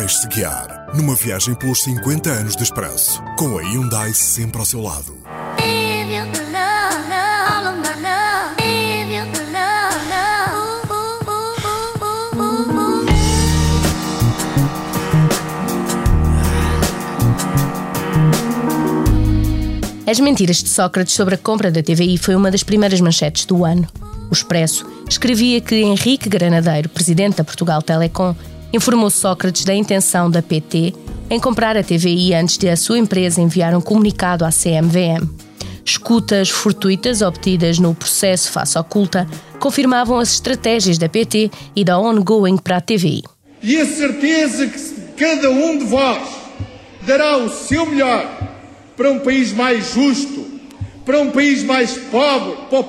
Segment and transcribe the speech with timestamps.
[0.00, 4.80] Deixe-se guiar numa viagem pelos 50 anos de Expresso, com a Hyundai sempre ao seu
[4.80, 5.14] lado.
[20.06, 23.66] As mentiras de Sócrates sobre a compra da TVI foi uma das primeiras manchetes do
[23.66, 23.86] ano.
[24.30, 28.34] O Expresso escrevia que Henrique Granadeiro, presidente da Portugal Telecom,
[28.72, 30.94] informou Sócrates da intenção da PT
[31.28, 35.28] em comprar a TVI antes de a sua empresa enviar um comunicado à CMVM.
[35.84, 39.26] Escutas fortuitas obtidas no processo face oculta
[39.58, 43.22] confirmavam as estratégias da PT e da ongoing para a TVI.
[43.62, 44.78] E a certeza que
[45.16, 46.28] cada um de vós
[47.02, 48.26] dará o seu melhor
[48.96, 50.46] para um país mais justo,
[51.04, 52.84] para um país mais pobre, po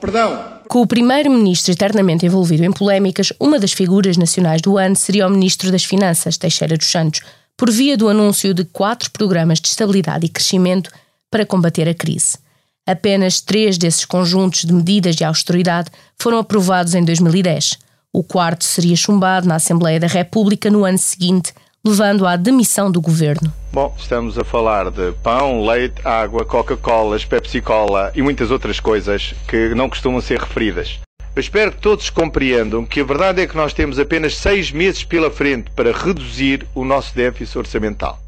[0.00, 0.59] perdão.
[0.70, 5.30] Com o primeiro-ministro eternamente envolvido em polémicas, uma das figuras nacionais do ano seria o
[5.30, 7.22] ministro das Finanças, Teixeira dos Santos,
[7.56, 10.88] por via do anúncio de quatro programas de estabilidade e crescimento
[11.28, 12.38] para combater a crise.
[12.86, 17.76] Apenas três desses conjuntos de medidas de austeridade foram aprovados em 2010.
[18.12, 21.52] O quarto seria chumbado na Assembleia da República no ano seguinte,
[21.84, 23.52] levando à demissão do governo.
[23.72, 29.74] Bom, estamos a falar de pão, leite, água, Coca-Colas, Pepsi-Cola e muitas outras coisas que
[29.74, 30.98] não costumam ser referidas.
[31.34, 35.04] Eu espero que todos compreendam que a verdade é que nós temos apenas seis meses
[35.04, 38.18] pela frente para reduzir o nosso déficit orçamental.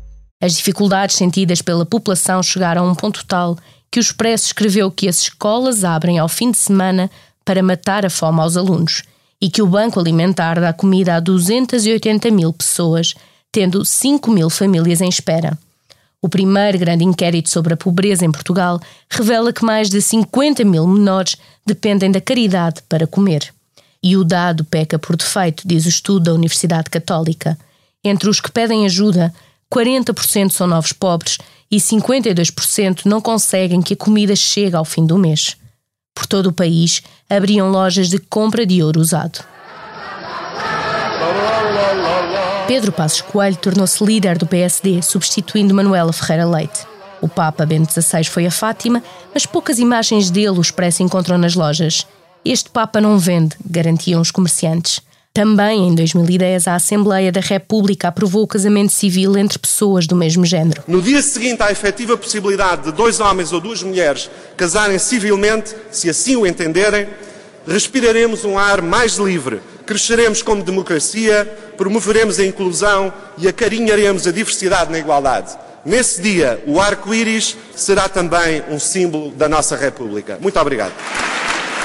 [0.41, 3.57] As dificuldades sentidas pela população chegaram a um ponto tal
[3.91, 7.11] que o Expresso escreveu que as escolas abrem ao fim de semana
[7.45, 9.03] para matar a fome aos alunos
[9.41, 13.15] e que o Banco Alimentar dá comida a 280 mil pessoas
[13.53, 15.57] tendo 5 mil famílias em espera.
[16.23, 20.87] O primeiro grande inquérito sobre a pobreza em Portugal revela que mais de 50 mil
[20.87, 21.37] menores
[21.67, 23.53] dependem da caridade para comer.
[24.03, 27.59] E o dado peca por defeito, diz o estudo da Universidade Católica.
[28.03, 29.33] Entre os que pedem ajuda,
[29.73, 31.39] 40% são novos pobres
[31.71, 35.57] e 52% não conseguem que a comida chegue ao fim do mês.
[36.15, 39.45] Por todo o país, abriam lojas de compra de ouro usado.
[42.67, 46.87] Pedro Passos Coelho tornou-se líder do PSD, substituindo Manuela Ferreira Leite.
[47.21, 49.03] O Papa Bento XVI foi a Fátima,
[49.35, 52.07] mas poucas imagens dele o Expresso encontram nas lojas.
[52.45, 55.01] Este Papa não vende, garantiam os comerciantes.
[55.35, 60.45] Também em 2010, a Assembleia da República aprovou o casamento civil entre pessoas do mesmo
[60.45, 60.83] género.
[60.87, 66.11] No dia seguinte à efetiva possibilidade de dois homens ou duas mulheres casarem civilmente, se
[66.11, 67.09] assim o entenderem,
[67.67, 71.45] respiraremos um ar mais livre, cresceremos como democracia,
[71.77, 75.57] promoveremos a inclusão e acarinharemos a diversidade na igualdade.
[75.85, 80.39] Nesse dia, o arco-íris será também um símbolo da nossa República.
[80.41, 80.93] Muito obrigado.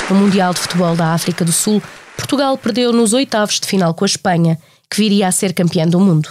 [0.10, 1.82] No Mundial de Futebol da África do Sul,
[2.16, 4.58] Portugal perdeu nos oitavos de final com a Espanha,
[4.90, 6.30] que viria a ser campeã do mundo.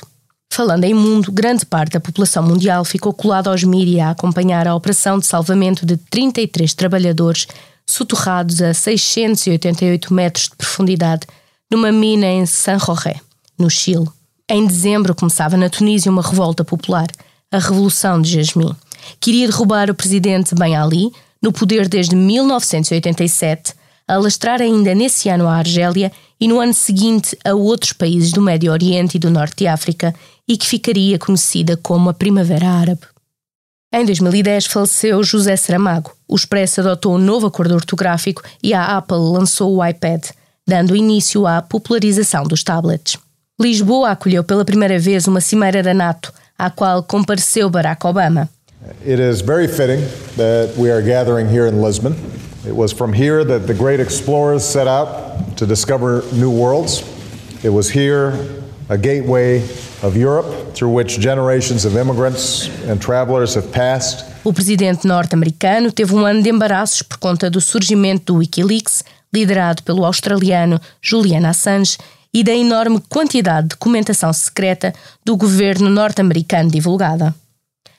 [0.51, 4.75] Falando em mundo, grande parte da população mundial ficou colada aos mídia a acompanhar a
[4.75, 7.47] operação de salvamento de 33 trabalhadores
[7.89, 11.27] soterrados a 688 metros de profundidade
[11.71, 13.21] numa mina em San Jorge,
[13.59, 14.09] no Chile.
[14.49, 17.07] Em dezembro começava na Tunísia uma revolta popular,
[17.51, 18.75] a Revolução de Jasmim,
[19.21, 21.11] que iria derrubar o presidente Ben Ali,
[21.43, 23.75] no poder desde 1987,
[24.07, 28.71] alastrar ainda nesse ano a Argélia e no ano seguinte a outros países do Médio
[28.71, 30.15] Oriente e do Norte de África
[30.47, 33.16] e que ficaria conhecida como a Primavera Árabe.
[33.93, 36.13] Em 2010 faleceu José Saramago.
[36.29, 40.25] O Expresso adotou um novo acordo ortográfico e a Apple lançou o iPad,
[40.67, 43.17] dando início à popularização dos tablets.
[43.61, 48.49] Lisboa acolheu pela primeira vez uma cimeira da NATO, à qual compareceu Barack Obama.
[49.05, 50.05] It is very fitting
[50.37, 52.15] that we are gathering here in Lisbon.
[52.67, 57.05] It was from here that the great explorers set out to discover new worlds.
[57.63, 58.33] It was here
[58.89, 59.63] a gateway
[60.03, 64.25] of Europe through which generations of immigrants and travelers have passed.
[64.45, 69.03] O presidente norte-americano teve um ano de embaraços por conta do surgimento do Wikileaks,
[69.35, 71.99] liderado pelo australiano Julian Assange,
[72.33, 74.93] e da enorme quantidade de documentação secreta
[75.25, 77.35] do governo norte-americano divulgada.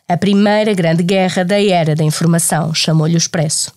[0.08, 3.72] A primeira grande guerra da era da informação, chamou-lhe o Expresso.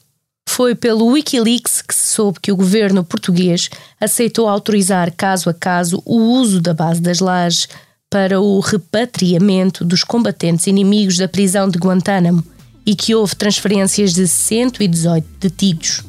[0.49, 6.03] Foi pelo Wikileaks que se soube que o governo português aceitou autorizar caso a caso
[6.05, 7.67] o uso da base das lajes
[8.11, 12.43] para o repatriamento dos combatentes inimigos da prisão de Guantánamo
[12.85, 16.03] e que houve transferências de 118 detidos.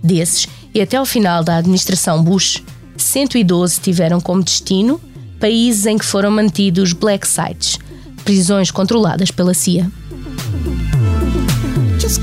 [0.00, 2.62] Desses, e até ao final da administração Bush,
[2.96, 5.00] 112 tiveram como destino
[5.40, 7.78] países em que foram mantidos black sites,
[8.24, 9.90] prisões controladas pela CIA.
[11.98, 12.22] Just